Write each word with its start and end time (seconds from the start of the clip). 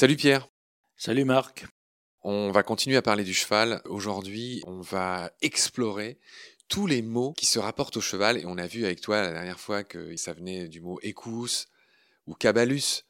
Salut 0.00 0.14
Pierre. 0.14 0.48
Salut 0.96 1.24
Marc. 1.24 1.66
On 2.22 2.52
va 2.52 2.62
continuer 2.62 2.96
à 2.96 3.02
parler 3.02 3.24
du 3.24 3.34
cheval. 3.34 3.82
Aujourd'hui, 3.86 4.62
on 4.64 4.80
va 4.80 5.32
explorer 5.42 6.20
tous 6.68 6.86
les 6.86 7.02
mots 7.02 7.32
qui 7.32 7.46
se 7.46 7.58
rapportent 7.58 7.96
au 7.96 8.00
cheval. 8.00 8.38
Et 8.38 8.46
on 8.46 8.58
a 8.58 8.68
vu 8.68 8.84
avec 8.84 9.00
toi 9.00 9.22
la 9.22 9.32
dernière 9.32 9.58
fois 9.58 9.82
que 9.82 10.14
ça 10.14 10.32
venait 10.32 10.68
du 10.68 10.80
mot 10.80 11.00
écous 11.02 11.66
ou 12.28 12.34
cabalus, 12.34 13.06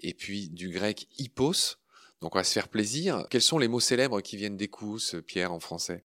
et 0.00 0.14
puis 0.14 0.48
du 0.48 0.70
grec 0.70 1.06
hippos. 1.16 1.78
Donc 2.20 2.34
on 2.34 2.38
va 2.38 2.42
se 2.42 2.54
faire 2.54 2.66
plaisir. 2.66 3.24
Quels 3.30 3.40
sont 3.40 3.58
les 3.58 3.68
mots 3.68 3.78
célèbres 3.78 4.20
qui 4.20 4.36
viennent 4.36 4.56
d'écous, 4.56 5.14
Pierre, 5.24 5.52
en 5.52 5.60
français? 5.60 6.02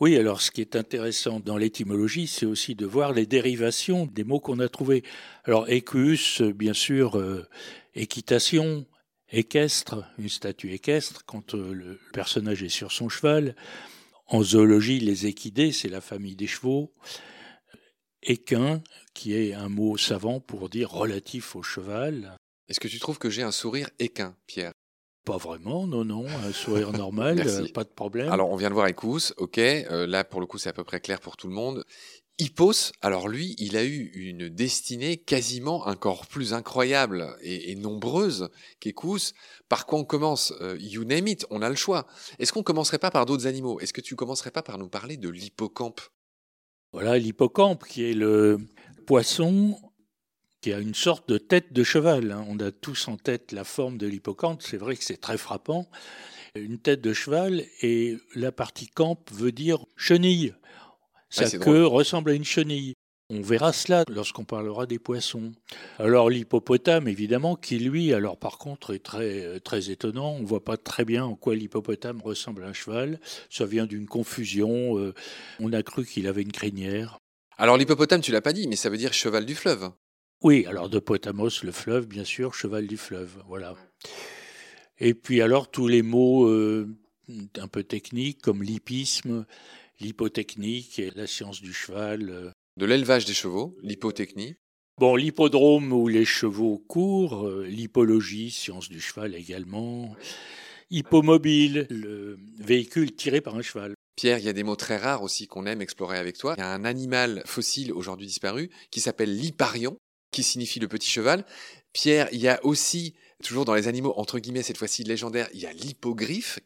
Oui, 0.00 0.16
alors 0.16 0.40
ce 0.40 0.50
qui 0.50 0.62
est 0.62 0.74
intéressant 0.74 1.38
dans 1.38 1.58
l'étymologie, 1.58 2.28
c'est 2.28 2.46
aussi 2.46 2.76
de 2.76 2.86
voir 2.86 3.12
les 3.12 3.26
dérivations 3.26 4.06
des 4.06 4.24
mots 4.24 4.40
qu'on 4.40 4.60
a 4.60 4.70
trouvés. 4.70 5.04
Alors 5.44 5.68
écus, 5.68 6.40
bien 6.40 6.72
sûr, 6.72 7.18
euh, 7.18 7.46
équitation, 7.94 8.86
équestre, 9.34 10.04
une 10.18 10.28
statue 10.28 10.72
équestre, 10.72 11.24
quand 11.26 11.54
euh, 11.54 11.72
le 11.72 12.00
personnage 12.12 12.62
est 12.62 12.68
sur 12.68 12.92
son 12.92 13.08
cheval. 13.08 13.56
En 14.26 14.42
zoologie, 14.42 15.00
les 15.00 15.26
équidés, 15.26 15.72
c'est 15.72 15.88
la 15.88 16.00
famille 16.00 16.36
des 16.36 16.46
chevaux. 16.46 16.92
Équin, 18.22 18.82
qui 19.12 19.34
est 19.34 19.52
un 19.52 19.68
mot 19.68 19.96
savant 19.96 20.40
pour 20.40 20.68
dire 20.70 20.90
relatif 20.90 21.56
au 21.56 21.62
cheval. 21.62 22.36
Est-ce 22.68 22.80
que 22.80 22.88
tu 22.88 22.98
trouves 22.98 23.18
que 23.18 23.28
j'ai 23.28 23.42
un 23.42 23.52
sourire 23.52 23.90
équin, 23.98 24.34
Pierre? 24.46 24.72
Pas 25.26 25.36
vraiment, 25.36 25.86
non, 25.86 26.04
non, 26.04 26.26
un 26.26 26.52
sourire 26.52 26.92
normal, 26.92 27.42
euh, 27.46 27.66
pas 27.72 27.84
de 27.84 27.88
problème. 27.88 28.30
Alors 28.30 28.50
on 28.50 28.56
vient 28.56 28.68
de 28.68 28.74
voir 28.74 28.88
Ecous, 28.88 29.32
ok, 29.38 29.58
euh, 29.58 30.06
là 30.06 30.22
pour 30.22 30.40
le 30.40 30.46
coup 30.46 30.58
c'est 30.58 30.68
à 30.68 30.74
peu 30.74 30.84
près 30.84 31.00
clair 31.00 31.18
pour 31.18 31.38
tout 31.38 31.48
le 31.48 31.54
monde. 31.54 31.84
Hippos, 32.38 32.90
alors 33.00 33.28
lui, 33.28 33.54
il 33.58 33.76
a 33.76 33.84
eu 33.84 34.10
une 34.14 34.48
destinée 34.48 35.18
quasiment 35.18 35.86
encore 35.86 36.26
plus 36.26 36.52
incroyable 36.52 37.36
et, 37.42 37.76
nombreuse 37.76 38.48
qu'Ecous. 38.80 39.32
Par 39.68 39.86
quoi 39.86 40.00
on 40.00 40.04
commence 40.04 40.52
euh, 40.60 40.76
You 40.80 41.04
name 41.04 41.28
it, 41.28 41.46
on 41.50 41.62
a 41.62 41.68
le 41.68 41.76
choix. 41.76 42.06
Est-ce 42.40 42.52
qu'on 42.52 42.64
commencerait 42.64 42.98
pas 42.98 43.12
par 43.12 43.24
d'autres 43.24 43.46
animaux? 43.46 43.78
Est-ce 43.78 43.92
que 43.92 44.00
tu 44.00 44.16
commencerais 44.16 44.50
pas 44.50 44.62
par 44.62 44.78
nous 44.78 44.88
parler 44.88 45.16
de 45.16 45.28
l'hippocampe? 45.28 46.00
Voilà, 46.92 47.18
l'hippocampe 47.18 47.84
qui 47.84 48.04
est 48.04 48.14
le 48.14 48.58
poisson 49.06 49.78
qui 50.60 50.72
a 50.72 50.78
une 50.78 50.94
sorte 50.94 51.28
de 51.28 51.38
tête 51.38 51.72
de 51.72 51.84
cheval. 51.84 52.32
Hein. 52.32 52.44
On 52.48 52.58
a 52.58 52.72
tous 52.72 53.06
en 53.06 53.16
tête 53.16 53.52
la 53.52 53.64
forme 53.64 53.96
de 53.96 54.08
l'hippocampe, 54.08 54.62
c'est 54.62 54.76
vrai 54.76 54.96
que 54.96 55.04
c'est 55.04 55.20
très 55.20 55.38
frappant. 55.38 55.88
Une 56.56 56.78
tête 56.78 57.00
de 57.00 57.12
cheval 57.12 57.64
et 57.82 58.16
la 58.34 58.50
partie 58.50 58.88
campe 58.88 59.30
veut 59.30 59.52
dire 59.52 59.84
chenille. 59.96 60.54
Sa 61.34 61.50
queue 61.58 61.86
ressemble 61.86 62.30
à 62.30 62.34
une 62.34 62.44
chenille. 62.44 62.94
On 63.30 63.40
verra 63.40 63.72
cela 63.72 64.04
lorsqu'on 64.08 64.44
parlera 64.44 64.86
des 64.86 64.98
poissons. 64.98 65.52
Alors 65.98 66.28
l'hippopotame, 66.28 67.08
évidemment, 67.08 67.56
qui 67.56 67.78
lui, 67.78 68.12
alors 68.12 68.36
par 68.36 68.58
contre, 68.58 68.94
est 68.94 69.02
très, 69.02 69.58
très 69.60 69.90
étonnant. 69.90 70.32
On 70.34 70.40
ne 70.40 70.46
voit 70.46 70.62
pas 70.62 70.76
très 70.76 71.04
bien 71.04 71.24
en 71.24 71.34
quoi 71.34 71.54
l'hippopotame 71.54 72.20
ressemble 72.20 72.64
à 72.64 72.68
un 72.68 72.72
cheval. 72.72 73.18
Ça 73.50 73.64
vient 73.64 73.86
d'une 73.86 74.06
confusion. 74.06 74.98
Euh, 74.98 75.14
on 75.58 75.72
a 75.72 75.82
cru 75.82 76.04
qu'il 76.04 76.26
avait 76.26 76.42
une 76.42 76.52
crinière. 76.52 77.18
Alors 77.56 77.78
l'hippopotame, 77.78 78.20
tu 78.20 78.30
l'as 78.30 78.42
pas 78.42 78.52
dit, 78.52 78.68
mais 78.68 78.76
ça 78.76 78.90
veut 78.90 78.98
dire 78.98 79.14
cheval 79.14 79.46
du 79.46 79.54
fleuve. 79.54 79.90
Oui, 80.42 80.66
alors 80.66 80.90
de 80.90 80.98
Potamos, 80.98 81.62
le 81.62 81.72
fleuve, 81.72 82.06
bien 82.06 82.24
sûr, 82.24 82.54
cheval 82.54 82.86
du 82.86 82.98
fleuve, 82.98 83.42
voilà. 83.48 83.74
Et 84.98 85.14
puis 85.14 85.40
alors 85.40 85.70
tous 85.70 85.88
les 85.88 86.02
mots 86.02 86.46
euh, 86.46 86.94
un 87.58 87.68
peu 87.68 87.82
techniques 87.82 88.42
comme 88.42 88.62
l'hippisme, 88.62 89.46
l'hypotechnique 90.00 90.98
et 90.98 91.10
la 91.14 91.26
science 91.26 91.60
du 91.60 91.72
cheval. 91.72 92.30
Euh. 92.30 92.50
De 92.76 92.86
l'élevage 92.86 93.24
des 93.24 93.34
chevaux, 93.34 93.76
l'hypotechnie. 93.82 94.56
Bon, 94.98 95.16
l'hippodrome 95.16 95.92
où 95.92 96.06
les 96.08 96.24
chevaux 96.24 96.78
courent, 96.86 97.46
euh, 97.46 97.66
l'hippologie, 97.66 98.50
science 98.50 98.88
du 98.88 99.00
cheval 99.00 99.34
également. 99.34 100.14
Hippomobile, 100.90 101.86
le 101.90 102.38
véhicule 102.58 103.14
tiré 103.14 103.40
par 103.40 103.56
un 103.56 103.62
cheval. 103.62 103.94
Pierre, 104.16 104.38
il 104.38 104.44
y 104.44 104.48
a 104.48 104.52
des 104.52 104.62
mots 104.62 104.76
très 104.76 104.96
rares 104.96 105.22
aussi 105.22 105.48
qu'on 105.48 105.66
aime 105.66 105.82
explorer 105.82 106.18
avec 106.18 106.38
toi. 106.38 106.54
Il 106.56 106.60
y 106.60 106.64
a 106.64 106.72
un 106.72 106.84
animal 106.84 107.42
fossile 107.46 107.92
aujourd'hui 107.92 108.26
disparu 108.26 108.70
qui 108.90 109.00
s'appelle 109.00 109.36
l'hyparion 109.36 109.96
qui 110.30 110.42
signifie 110.42 110.80
le 110.80 110.88
petit 110.88 111.08
cheval. 111.08 111.44
Pierre, 111.92 112.28
il 112.32 112.40
y 112.40 112.48
a 112.48 112.64
aussi, 112.64 113.14
toujours 113.42 113.64
dans 113.64 113.74
les 113.74 113.88
animaux, 113.88 114.12
entre 114.16 114.38
guillemets, 114.38 114.62
cette 114.62 114.78
fois-ci 114.78 115.04
légendaire, 115.04 115.48
il 115.54 115.60
y 115.60 115.66
a 115.66 115.72
l'hippogriffe. 115.72 116.58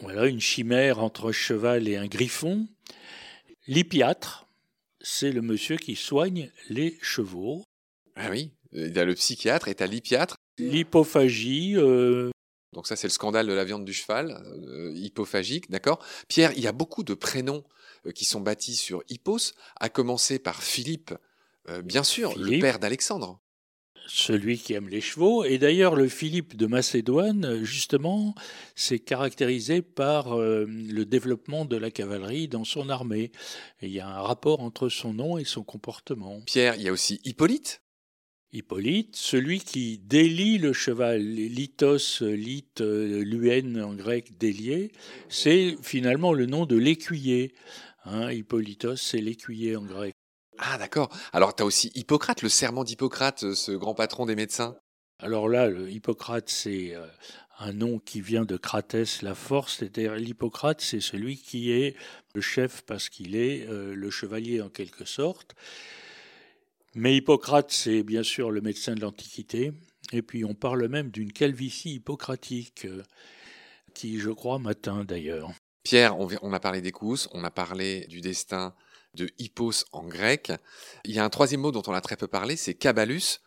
Voilà, 0.00 0.26
une 0.26 0.40
chimère 0.40 1.00
entre 1.00 1.30
un 1.30 1.32
cheval 1.32 1.88
et 1.88 1.96
un 1.96 2.06
griffon. 2.06 2.66
L'hippiatre, 3.66 4.46
c'est 5.00 5.32
le 5.32 5.42
monsieur 5.42 5.76
qui 5.76 5.96
soigne 5.96 6.50
les 6.68 6.96
chevaux. 7.02 7.64
Ah 8.14 8.28
oui, 8.30 8.52
il 8.72 8.94
y 8.94 8.98
a 8.98 9.04
le 9.04 9.14
psychiatre 9.14 9.68
et 9.68 9.74
tu 9.74 9.82
as 9.82 9.86
l'hippiatre. 9.86 10.36
L'hypophagie. 10.58 11.76
Euh, 11.76 12.30
Donc 12.72 12.86
ça, 12.86 12.96
c'est 12.96 13.06
le 13.06 13.12
scandale 13.12 13.46
de 13.46 13.52
la 13.52 13.64
viande 13.64 13.84
du 13.84 13.92
cheval, 13.92 14.42
euh, 14.46 14.92
hypophagique, 14.94 15.70
d'accord? 15.70 16.04
Pierre, 16.28 16.52
il 16.56 16.62
y 16.62 16.66
a 16.66 16.72
beaucoup 16.72 17.02
de 17.02 17.14
prénoms 17.14 17.64
euh, 18.06 18.12
qui 18.12 18.24
sont 18.24 18.40
bâtis 18.40 18.76
sur 18.76 19.02
Hippos, 19.08 19.52
à 19.80 19.88
commencer 19.88 20.38
par 20.38 20.62
Philippe, 20.62 21.12
euh, 21.68 21.82
bien 21.82 22.04
sûr, 22.04 22.36
le 22.38 22.58
père 22.60 22.78
d'Alexandre. 22.78 23.40
Celui 24.10 24.58
qui 24.58 24.72
aime 24.72 24.88
les 24.88 25.02
chevaux. 25.02 25.44
Et 25.44 25.58
d'ailleurs, 25.58 25.94
le 25.94 26.08
Philippe 26.08 26.56
de 26.56 26.66
Macédoine, 26.66 27.62
justement, 27.62 28.34
s'est 28.74 28.98
caractérisé 28.98 29.82
par 29.82 30.32
euh, 30.32 30.64
le 30.66 31.04
développement 31.04 31.66
de 31.66 31.76
la 31.76 31.90
cavalerie 31.90 32.48
dans 32.48 32.64
son 32.64 32.88
armée. 32.88 33.30
il 33.82 33.90
y 33.90 34.00
a 34.00 34.08
un 34.08 34.22
rapport 34.22 34.60
entre 34.60 34.88
son 34.88 35.12
nom 35.12 35.36
et 35.36 35.44
son 35.44 35.62
comportement. 35.62 36.40
Pierre, 36.46 36.74
il 36.76 36.82
y 36.82 36.88
a 36.88 36.92
aussi 36.92 37.20
Hippolyte. 37.24 37.82
Hippolyte, 38.52 39.14
celui 39.14 39.60
qui 39.60 39.98
délie 39.98 40.56
le 40.56 40.72
cheval, 40.72 41.20
lithos, 41.20 42.22
lith, 42.22 42.80
euh, 42.80 43.22
luen 43.22 43.78
en 43.82 43.92
grec, 43.92 44.38
délier, 44.38 44.90
c'est 45.28 45.76
finalement 45.82 46.32
le 46.32 46.46
nom 46.46 46.64
de 46.64 46.76
l'écuyer. 46.76 47.52
Hein, 48.06 48.32
Hippolytos, 48.32 48.96
c'est 48.96 49.20
l'écuyer 49.20 49.76
en 49.76 49.82
grec. 49.82 50.14
Ah 50.58 50.76
d'accord. 50.78 51.08
Alors 51.32 51.54
tu 51.54 51.62
as 51.62 51.66
aussi 51.66 51.90
Hippocrate, 51.94 52.42
le 52.42 52.48
serment 52.48 52.84
d'Hippocrate, 52.84 53.44
euh, 53.44 53.54
ce 53.54 53.72
grand 53.72 53.94
patron 53.94 54.26
des 54.26 54.34
médecins? 54.34 54.76
Alors 55.20 55.48
là, 55.48 55.68
le 55.68 55.90
Hippocrate, 55.90 56.48
c'est 56.48 56.94
euh, 56.94 57.06
un 57.58 57.72
nom 57.72 57.98
qui 57.98 58.20
vient 58.20 58.44
de 58.44 58.56
Cratès, 58.56 59.22
la 59.22 59.34
force. 59.34 59.78
C'est-à-dire 59.78 60.14
l'Hippocrate, 60.14 60.80
c'est 60.80 61.00
celui 61.00 61.36
qui 61.36 61.70
est 61.70 61.96
le 62.34 62.40
chef 62.40 62.82
parce 62.82 63.08
qu'il 63.08 63.36
est 63.36 63.66
euh, 63.68 63.94
le 63.94 64.10
chevalier 64.10 64.60
en 64.60 64.68
quelque 64.68 65.04
sorte. 65.04 65.54
Mais 66.94 67.16
Hippocrate, 67.16 67.70
c'est 67.70 68.02
bien 68.02 68.22
sûr 68.22 68.50
le 68.50 68.60
médecin 68.60 68.94
de 68.94 69.00
l'Antiquité. 69.00 69.72
Et 70.12 70.22
puis 70.22 70.44
on 70.44 70.54
parle 70.54 70.88
même 70.88 71.10
d'une 71.10 71.32
calvitie 71.32 71.94
hippocratique 71.94 72.86
qui, 73.94 74.18
je 74.18 74.30
crois, 74.30 74.58
m'atteint 74.58 75.04
d'ailleurs. 75.04 75.50
Pierre, 75.82 76.18
on, 76.18 76.28
on 76.42 76.52
a 76.52 76.60
parlé 76.60 76.80
des 76.80 76.92
cousses, 76.92 77.28
on 77.32 77.44
a 77.44 77.50
parlé 77.50 78.06
du 78.08 78.20
destin 78.20 78.74
de 79.14 79.28
hippos 79.38 79.84
en 79.92 80.04
grec. 80.04 80.52
Il 81.04 81.14
y 81.14 81.18
a 81.18 81.24
un 81.24 81.30
troisième 81.30 81.60
mot 81.60 81.72
dont 81.72 81.82
on 81.86 81.92
a 81.92 82.00
très 82.00 82.16
peu 82.16 82.28
parlé, 82.28 82.56
c'est 82.56 82.74
cabalus. 82.74 83.40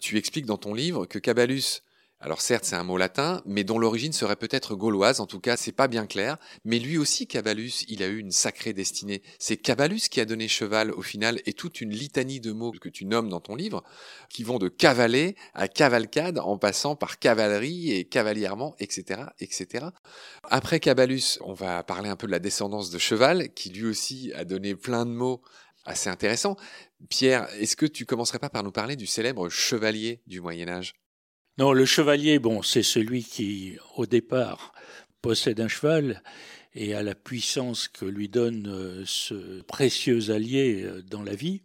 Tu 0.00 0.18
expliques 0.18 0.46
dans 0.46 0.58
ton 0.58 0.74
livre 0.74 1.06
que 1.06 1.18
cabalus, 1.18 1.82
alors 2.24 2.40
certes 2.40 2.64
c'est 2.64 2.74
un 2.74 2.84
mot 2.84 2.96
latin, 2.96 3.42
mais 3.44 3.64
dont 3.64 3.78
l'origine 3.78 4.14
serait 4.14 4.36
peut-être 4.36 4.74
gauloise, 4.74 5.20
en 5.20 5.26
tout 5.26 5.40
cas 5.40 5.58
c'est 5.58 5.72
pas 5.72 5.88
bien 5.88 6.06
clair, 6.06 6.38
mais 6.64 6.78
lui 6.78 6.96
aussi 6.96 7.26
Cabalus, 7.26 7.84
il 7.86 8.02
a 8.02 8.06
eu 8.06 8.16
une 8.16 8.30
sacrée 8.30 8.72
destinée. 8.72 9.22
C'est 9.38 9.58
Cabalus 9.58 10.08
qui 10.08 10.22
a 10.22 10.24
donné 10.24 10.48
cheval 10.48 10.90
au 10.90 11.02
final 11.02 11.42
et 11.44 11.52
toute 11.52 11.82
une 11.82 11.90
litanie 11.90 12.40
de 12.40 12.52
mots 12.52 12.72
que 12.72 12.88
tu 12.88 13.04
nommes 13.04 13.28
dans 13.28 13.40
ton 13.40 13.54
livre, 13.54 13.84
qui 14.30 14.42
vont 14.42 14.58
de 14.58 14.68
cavaler 14.68 15.36
à 15.52 15.68
cavalcade 15.68 16.38
en 16.38 16.56
passant 16.56 16.96
par 16.96 17.18
cavalerie 17.18 17.92
et 17.92 18.06
cavalièrement, 18.06 18.74
etc., 18.78 19.24
etc. 19.38 19.88
Après 20.44 20.80
Cabalus, 20.80 21.38
on 21.42 21.52
va 21.52 21.82
parler 21.82 22.08
un 22.08 22.16
peu 22.16 22.26
de 22.26 22.32
la 22.32 22.38
descendance 22.38 22.88
de 22.88 22.98
cheval, 22.98 23.52
qui 23.52 23.68
lui 23.68 23.84
aussi 23.84 24.32
a 24.34 24.46
donné 24.46 24.74
plein 24.74 25.04
de 25.04 25.10
mots 25.10 25.42
assez 25.84 26.08
intéressants. 26.08 26.56
Pierre, 27.10 27.50
est-ce 27.60 27.76
que 27.76 27.84
tu 27.84 28.06
commencerais 28.06 28.38
pas 28.38 28.48
par 28.48 28.62
nous 28.62 28.72
parler 28.72 28.96
du 28.96 29.06
célèbre 29.06 29.50
chevalier 29.50 30.22
du 30.26 30.40
Moyen 30.40 30.70
Âge? 30.70 30.94
Non, 31.56 31.72
le 31.72 31.84
chevalier, 31.84 32.40
bon, 32.40 32.62
c'est 32.62 32.82
celui 32.82 33.22
qui, 33.22 33.76
au 33.96 34.06
départ, 34.06 34.72
possède 35.22 35.60
un 35.60 35.68
cheval 35.68 36.20
et 36.74 36.94
a 36.94 37.02
la 37.02 37.14
puissance 37.14 37.86
que 37.86 38.04
lui 38.04 38.28
donne 38.28 38.66
euh, 38.66 39.04
ce 39.06 39.62
précieux 39.62 40.30
allié 40.30 40.82
euh, 40.82 41.02
dans 41.02 41.22
la 41.22 41.36
vie. 41.36 41.62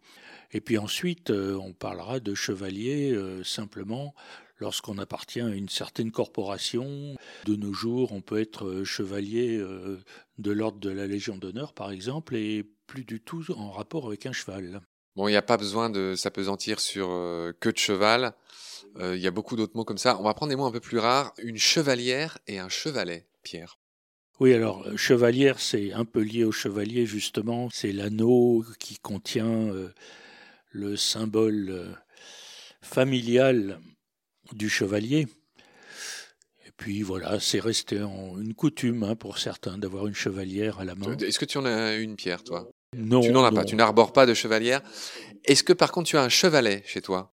Et 0.51 0.61
puis 0.61 0.77
ensuite, 0.77 1.31
euh, 1.31 1.55
on 1.55 1.73
parlera 1.73 2.19
de 2.19 2.35
chevalier 2.35 3.17
simplement 3.43 4.13
lorsqu'on 4.59 4.99
appartient 4.99 5.41
à 5.41 5.49
une 5.49 5.69
certaine 5.69 6.11
corporation. 6.11 7.15
De 7.45 7.55
nos 7.55 7.73
jours, 7.73 8.11
on 8.11 8.21
peut 8.21 8.39
être 8.39 8.83
chevalier 8.83 9.57
de 10.37 10.51
l'ordre 10.51 10.79
de 10.79 10.89
la 10.89 11.07
Légion 11.07 11.37
d'honneur, 11.37 11.73
par 11.73 11.91
exemple, 11.91 12.35
et 12.35 12.63
plus 12.85 13.05
du 13.05 13.21
tout 13.21 13.43
en 13.57 13.71
rapport 13.71 14.05
avec 14.07 14.25
un 14.25 14.33
cheval. 14.33 14.81
Bon, 15.19 15.27
il 15.27 15.31
n'y 15.31 15.37
a 15.37 15.41
pas 15.41 15.57
besoin 15.57 15.89
de 15.89 16.15
s'apesantir 16.15 16.79
sur 16.79 17.09
que 17.59 17.69
de 17.69 17.77
cheval. 17.77 18.33
Euh, 18.97 19.17
il 19.17 19.21
y 19.21 19.27
a 19.27 19.31
beaucoup 19.31 19.57
d'autres 19.57 19.75
mots 19.75 19.83
comme 19.83 19.97
ça. 19.97 20.17
On 20.17 20.23
va 20.23 20.33
prendre 20.33 20.49
des 20.49 20.55
mots 20.55 20.65
un 20.65 20.71
peu 20.71 20.79
plus 20.79 20.97
rares. 20.97 21.33
Une 21.39 21.57
chevalière 21.57 22.37
et 22.47 22.57
un 22.57 22.69
chevalet, 22.69 23.27
Pierre. 23.43 23.77
Oui, 24.39 24.53
alors 24.53 24.87
euh, 24.87 24.95
chevalière, 24.95 25.59
c'est 25.59 25.91
un 25.91 26.05
peu 26.05 26.21
lié 26.21 26.45
au 26.45 26.53
chevalier, 26.53 27.05
justement. 27.05 27.67
C'est 27.69 27.91
l'anneau 27.91 28.63
qui 28.79 28.97
contient 28.97 29.67
euh, 29.67 29.93
le 30.71 30.95
symbole 30.95 31.97
familial 32.81 33.81
du 34.53 34.69
chevalier. 34.69 35.27
puis 36.77 37.01
voilà, 37.01 37.41
c'est 37.41 37.59
resté 37.59 38.01
en 38.01 38.39
une 38.39 38.53
coutume 38.53 39.03
hein, 39.03 39.17
pour 39.17 39.37
certains 39.37 39.77
d'avoir 39.77 40.07
une 40.07 40.15
chevalière 40.15 40.79
à 40.79 40.85
la 40.85 40.95
main. 40.95 41.17
Est-ce 41.17 41.39
que 41.39 41.45
tu 41.45 41.57
en 41.57 41.65
as 41.65 41.95
une, 41.95 42.15
Pierre, 42.15 42.41
toi? 42.45 42.71
Non. 42.95 43.21
Tu 43.21 43.31
n'en 43.31 43.43
as 43.43 43.51
non. 43.51 43.57
pas, 43.57 43.65
tu 43.65 43.75
n'arbores 43.75 44.13
pas 44.13 44.25
de 44.25 44.33
chevalière. 44.33 44.81
Est-ce 45.45 45.63
que 45.63 45.73
par 45.73 45.91
contre 45.91 46.09
tu 46.09 46.17
as 46.17 46.23
un 46.23 46.29
chevalet 46.29 46.83
chez 46.85 47.01
toi? 47.01 47.33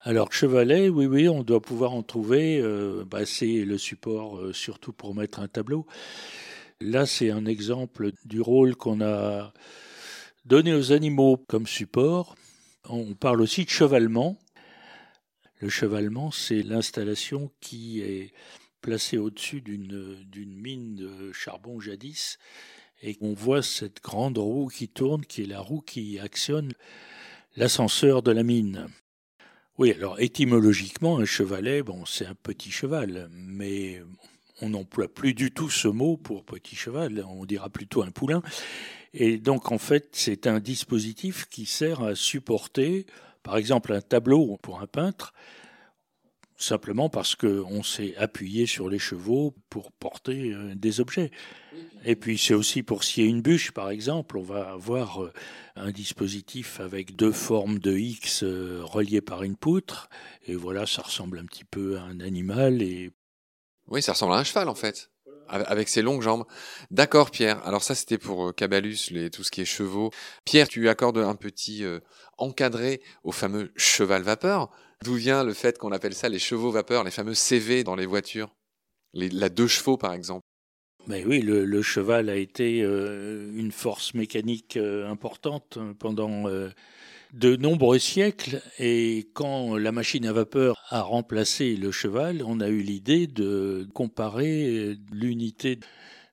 Alors, 0.00 0.32
chevalet, 0.32 0.88
oui, 0.88 1.06
oui, 1.06 1.28
on 1.28 1.44
doit 1.44 1.60
pouvoir 1.60 1.92
en 1.92 2.02
trouver. 2.02 2.58
euh, 2.60 3.04
bah, 3.04 3.24
c'est 3.24 3.64
le 3.64 3.78
support, 3.78 4.36
euh, 4.38 4.52
surtout 4.52 4.92
pour 4.92 5.14
mettre 5.14 5.38
un 5.38 5.46
tableau. 5.46 5.86
Là, 6.80 7.06
c'est 7.06 7.30
un 7.30 7.46
exemple 7.46 8.10
du 8.24 8.40
rôle 8.40 8.74
qu'on 8.74 9.00
a 9.00 9.52
donné 10.44 10.74
aux 10.74 10.90
animaux 10.90 11.36
comme 11.36 11.68
support. 11.68 12.34
On 12.88 13.14
parle 13.14 13.40
aussi 13.40 13.64
de 13.64 13.70
chevalement. 13.70 14.40
Le 15.60 15.68
chevalement, 15.68 16.32
c'est 16.32 16.64
l'installation 16.64 17.52
qui 17.60 18.00
est 18.00 18.32
placée 18.80 19.18
au-dessus 19.18 19.60
d'une 19.60 20.16
d'une 20.24 20.60
mine 20.60 20.96
de 20.96 21.32
charbon 21.32 21.78
jadis. 21.78 22.38
Et 23.02 23.18
on 23.20 23.32
voit 23.32 23.62
cette 23.62 24.00
grande 24.00 24.38
roue 24.38 24.68
qui 24.68 24.88
tourne, 24.88 25.26
qui 25.26 25.42
est 25.42 25.46
la 25.46 25.60
roue 25.60 25.80
qui 25.80 26.20
actionne 26.20 26.72
l'ascenseur 27.56 28.22
de 28.22 28.30
la 28.30 28.44
mine. 28.44 28.88
Oui, 29.78 29.90
alors 29.90 30.20
étymologiquement, 30.20 31.18
un 31.18 31.24
chevalet, 31.24 31.82
c'est 32.06 32.26
un 32.26 32.34
petit 32.34 32.70
cheval, 32.70 33.28
mais 33.32 34.02
on 34.60 34.70
n'emploie 34.70 35.08
plus 35.08 35.34
du 35.34 35.50
tout 35.50 35.70
ce 35.70 35.88
mot 35.88 36.16
pour 36.16 36.44
petit 36.44 36.76
cheval, 36.76 37.24
on 37.28 37.44
dira 37.44 37.68
plutôt 37.68 38.02
un 38.02 38.10
poulain. 38.10 38.42
Et 39.14 39.38
donc, 39.38 39.72
en 39.72 39.78
fait, 39.78 40.10
c'est 40.12 40.46
un 40.46 40.60
dispositif 40.60 41.46
qui 41.46 41.66
sert 41.66 42.02
à 42.02 42.14
supporter, 42.14 43.06
par 43.42 43.56
exemple, 43.56 43.92
un 43.92 44.00
tableau 44.00 44.58
pour 44.62 44.80
un 44.80 44.86
peintre, 44.86 45.34
simplement 46.62 47.08
parce 47.08 47.34
qu'on 47.34 47.82
s'est 47.82 48.16
appuyé 48.16 48.66
sur 48.66 48.88
les 48.88 48.98
chevaux 48.98 49.54
pour 49.70 49.92
porter 49.92 50.52
euh, 50.52 50.74
des 50.74 51.00
objets. 51.00 51.30
Et 52.04 52.16
puis 52.16 52.38
c'est 52.38 52.54
aussi 52.54 52.82
pour 52.82 53.04
scier 53.04 53.24
une 53.24 53.42
bûche, 53.42 53.70
par 53.72 53.90
exemple, 53.90 54.36
on 54.36 54.42
va 54.42 54.70
avoir 54.70 55.22
euh, 55.22 55.32
un 55.76 55.90
dispositif 55.90 56.80
avec 56.80 57.14
deux 57.14 57.32
formes 57.32 57.78
de 57.78 57.96
X 57.96 58.42
euh, 58.42 58.80
reliées 58.82 59.20
par 59.20 59.42
une 59.42 59.56
poutre, 59.56 60.08
et 60.46 60.54
voilà, 60.54 60.86
ça 60.86 61.02
ressemble 61.02 61.38
un 61.38 61.44
petit 61.44 61.64
peu 61.64 61.98
à 61.98 62.02
un 62.02 62.20
animal, 62.20 62.82
et 62.82 63.12
Oui, 63.88 64.02
ça 64.02 64.12
ressemble 64.12 64.34
à 64.34 64.38
un 64.38 64.44
cheval 64.44 64.68
en 64.68 64.74
fait, 64.74 65.11
avec 65.48 65.88
ses 65.88 66.02
longues 66.02 66.22
jambes. 66.22 66.44
D'accord, 66.90 67.30
Pierre. 67.30 67.66
Alors 67.66 67.82
ça, 67.82 67.94
c'était 67.94 68.18
pour 68.18 68.48
euh, 68.48 68.52
Cabalus, 68.52 69.10
les, 69.10 69.30
tout 69.30 69.44
ce 69.44 69.50
qui 69.50 69.60
est 69.60 69.66
chevaux. 69.66 70.10
Pierre, 70.44 70.68
tu 70.68 70.88
accordes 70.88 71.18
un 71.18 71.34
petit 71.34 71.84
euh, 71.84 72.00
encadré 72.38 73.00
au 73.24 73.32
fameux 73.32 73.72
cheval 73.76 74.22
vapeur. 74.22 74.70
D'où 75.04 75.14
vient 75.14 75.44
le 75.44 75.52
fait 75.54 75.78
qu'on 75.78 75.92
appelle 75.92 76.14
ça 76.14 76.28
les 76.28 76.38
chevaux 76.38 76.70
vapeur, 76.70 77.04
les 77.04 77.10
fameux 77.10 77.34
CV 77.34 77.84
dans 77.84 77.96
les 77.96 78.06
voitures, 78.06 78.54
la 79.14 79.48
deux 79.48 79.66
chevaux 79.66 79.96
par 79.96 80.12
exemple. 80.12 80.44
Mais 81.08 81.24
oui, 81.24 81.40
le, 81.40 81.82
cheval 81.82 82.30
a 82.30 82.36
été 82.36 82.80
euh, 82.82 83.50
une 83.56 83.72
force 83.72 84.14
mécanique 84.14 84.76
importante 84.76 85.78
pendant 85.98 86.44
de 87.32 87.56
nombreux 87.56 87.98
siècles. 87.98 88.62
Et 88.78 89.30
quand 89.34 89.76
la 89.76 89.92
machine 89.92 90.26
à 90.26 90.32
vapeur 90.32 90.82
a 90.90 91.02
remplacé 91.02 91.76
le 91.76 91.90
cheval, 91.90 92.42
on 92.46 92.60
a 92.60 92.68
eu 92.68 92.80
l'idée 92.82 93.26
de 93.26 93.88
comparer 93.94 94.96
l'unité 95.10 95.78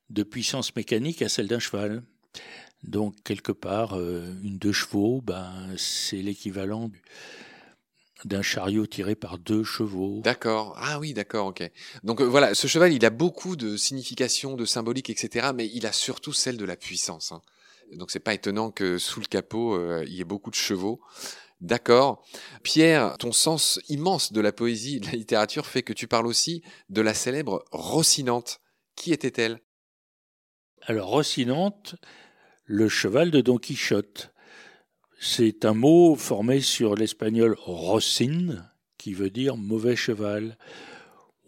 de 0.10 0.24
puissance 0.24 0.76
mécanique 0.76 1.22
à 1.22 1.30
celle 1.30 1.48
d'un 1.48 1.60
cheval. 1.60 2.04
Donc, 2.84 3.16
quelque 3.24 3.52
part, 3.52 3.98
euh, 3.98 4.34
une 4.44 4.58
deux 4.58 4.72
chevaux, 4.72 5.22
ben, 5.22 5.52
c'est 5.78 6.22
l'équivalent 6.22 6.90
d'un 8.26 8.42
chariot 8.42 8.86
tiré 8.86 9.16
par 9.16 9.38
deux 9.38 9.64
chevaux. 9.64 10.22
D'accord. 10.24 10.76
Ah 10.78 11.00
oui, 11.00 11.14
d'accord, 11.14 11.48
ok. 11.48 11.70
Donc 12.04 12.22
euh, 12.22 12.26
voilà, 12.26 12.54
ce 12.54 12.68
cheval, 12.68 12.92
il 12.94 13.06
a 13.06 13.10
beaucoup 13.10 13.56
de 13.56 13.78
signification, 13.78 14.56
de 14.56 14.66
symbolique, 14.66 15.10
etc. 15.10 15.52
Mais 15.56 15.70
il 15.74 15.86
a 15.86 15.94
surtout 15.94 16.34
celle 16.34 16.58
de 16.58 16.66
la 16.66 16.76
puissance. 16.76 17.32
hein. 17.32 17.42
Donc 17.94 18.12
c'est 18.12 18.20
pas 18.20 18.34
étonnant 18.34 18.72
que 18.72 18.98
sous 18.98 19.20
le 19.20 19.26
capot, 19.26 19.76
euh, 19.76 20.04
il 20.08 20.14
y 20.14 20.22
ait 20.22 20.26
beaucoup 20.26 20.50
de 20.50 20.56
chevaux. 20.56 21.02
D'accord. 21.62 22.24
Pierre, 22.64 23.18
ton 23.18 23.34
sens 23.34 23.82
immense 23.90 24.32
de 24.32 24.40
la 24.40 24.54
poésie 24.54 24.98
et 24.98 25.00
de 25.00 25.08
la 25.08 25.14
littérature 25.14 25.66
fait 25.66 25.84
que 25.84 25.92
tu 25.92 26.08
parles 26.08 26.28
aussi 26.28 26.64
de 26.90 27.02
la 27.02 27.14
célèbre 27.14 27.66
Rocinante. 27.72 28.62
Qui 28.96 29.12
était-elle? 29.12 29.60
Alors, 30.84 31.10
Rocinante, 31.10 31.96
le 32.64 32.88
cheval 32.88 33.32
de 33.32 33.42
Don 33.42 33.58
Quichotte. 33.58 34.32
C'est 35.20 35.66
un 35.66 35.74
mot 35.74 36.16
formé 36.16 36.62
sur 36.62 36.96
l'espagnol 36.96 37.56
rocin, 37.60 38.66
qui 38.98 39.14
veut 39.14 39.30
dire 39.30 39.58
mauvais 39.58 39.98
cheval, 39.98 40.58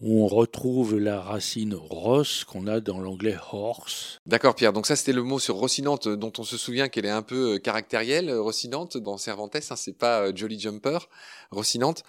on 0.04 0.28
retrouve 0.28 0.98
la 0.98 1.22
racine 1.22 1.76
ros 1.76 2.24
qu'on 2.48 2.68
a 2.68 2.80
dans 2.80 3.00
l'anglais 3.00 3.38
horse. 3.52 4.20
D'accord, 4.26 4.56
Pierre. 4.56 4.74
Donc 4.74 4.88
ça, 4.88 4.96
c'était 4.96 5.14
le 5.14 5.24
mot 5.24 5.40
sur 5.40 5.56
Rocinante, 5.56 6.08
euh, 6.08 6.18
dont 6.18 6.34
on 6.38 6.44
se 6.44 6.58
souvient 6.58 6.88
qu'elle 6.90 7.06
est 7.06 7.10
un 7.10 7.22
peu 7.22 7.54
euh, 7.56 7.58
caractérielle, 7.60 8.30
euh, 8.30 8.42
Rocinante, 8.42 8.98
dans 8.98 9.18
Cervantes. 9.18 9.56
Hein, 9.56 9.76
c'est 9.76 9.98
pas 9.98 10.34
Jolly 10.34 10.60
Jumper, 10.60 10.98
Rocinante. 11.52 12.04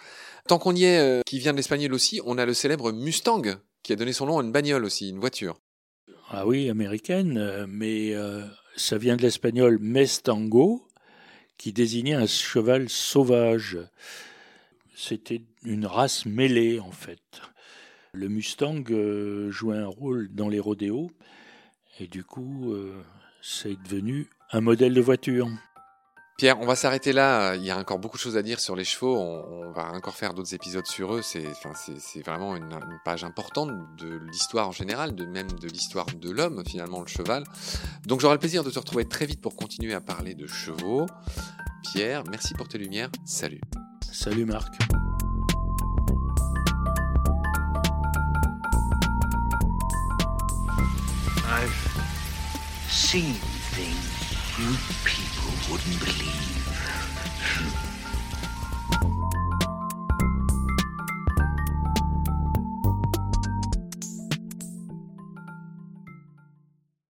Tant 0.47 0.59
qu'on 0.59 0.75
y 0.75 0.85
est, 0.85 0.99
euh, 0.99 1.21
qui 1.25 1.39
vient 1.39 1.51
de 1.51 1.57
l'espagnol 1.57 1.93
aussi, 1.93 2.19
on 2.25 2.37
a 2.37 2.45
le 2.45 2.53
célèbre 2.53 2.91
Mustang, 2.91 3.43
qui 3.83 3.93
a 3.93 3.95
donné 3.95 4.11
son 4.11 4.25
nom 4.25 4.39
à 4.39 4.43
une 4.43 4.51
bagnole 4.51 4.85
aussi, 4.85 5.09
une 5.09 5.19
voiture. 5.19 5.59
Ah 6.29 6.47
oui, 6.47 6.69
américaine, 6.69 7.65
mais 7.67 8.15
euh, 8.15 8.43
ça 8.75 8.97
vient 8.97 9.15
de 9.15 9.21
l'espagnol 9.21 9.77
mestango, 9.79 10.87
qui 11.57 11.73
désignait 11.73 12.15
un 12.15 12.25
cheval 12.25 12.89
sauvage. 12.89 13.77
C'était 14.95 15.43
une 15.63 15.85
race 15.85 16.25
mêlée, 16.25 16.79
en 16.79 16.91
fait. 16.91 17.19
Le 18.15 18.29
Mustang 18.29 18.83
euh, 18.91 19.49
jouait 19.49 19.77
un 19.77 19.87
rôle 19.87 20.29
dans 20.31 20.47
les 20.47 20.59
rodéos, 20.59 21.09
et 21.99 22.05
du 22.05 22.23
coup, 22.23 22.71
euh, 22.71 22.93
c'est 23.41 23.75
devenu 23.83 24.29
un 24.51 24.61
modèle 24.61 24.93
de 24.93 25.01
voiture. 25.01 25.49
Pierre, 26.37 26.59
on 26.61 26.67
va 26.67 26.75
s'arrêter 26.75 27.11
là. 27.11 27.55
Il 27.55 27.63
y 27.63 27.71
a 27.71 27.77
encore 27.77 27.97
beaucoup 27.97 28.17
de 28.17 28.21
choses 28.21 28.37
à 28.37 28.43
dire 28.43 28.59
sur 28.59 28.75
les 28.75 28.83
chevaux. 28.83 29.15
On, 29.17 29.67
on 29.67 29.71
va 29.71 29.91
encore 29.93 30.15
faire 30.15 30.35
d'autres 30.35 30.53
épisodes 30.53 30.85
sur 30.85 31.15
eux. 31.15 31.23
C'est, 31.23 31.47
enfin, 31.47 31.71
c'est, 31.75 31.99
c'est 31.99 32.21
vraiment 32.21 32.55
une, 32.55 32.71
une 32.71 32.99
page 33.03 33.23
importante 33.23 33.71
de 33.97 34.19
l'histoire 34.31 34.67
en 34.67 34.71
général, 34.71 35.15
de 35.15 35.25
même 35.25 35.51
de 35.51 35.67
l'histoire 35.67 36.05
de 36.05 36.29
l'homme, 36.29 36.63
finalement, 36.67 37.01
le 37.01 37.07
cheval. 37.07 37.43
Donc 38.05 38.19
j'aurai 38.19 38.35
le 38.35 38.39
plaisir 38.39 38.63
de 38.63 38.69
te 38.69 38.77
retrouver 38.77 39.05
très 39.05 39.25
vite 39.25 39.41
pour 39.41 39.55
continuer 39.55 39.93
à 39.95 40.01
parler 40.01 40.35
de 40.35 40.45
chevaux. 40.45 41.07
Pierre, 41.81 42.23
merci 42.29 42.53
pour 42.53 42.67
tes 42.67 42.77
lumières. 42.77 43.09
Salut. 43.25 43.61
Salut 44.11 44.45
Marc. 44.45 44.71
I've 51.55 51.69
seen 52.89 53.35
things 53.75 54.57
you 54.57 54.75
people 55.05 55.53
wouldn't 55.69 55.99
believe. 55.99 57.92